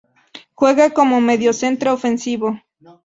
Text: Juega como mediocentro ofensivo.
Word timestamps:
Juega 0.55 0.89
como 0.95 1.21
mediocentro 1.21 1.93
ofensivo. 1.93 2.57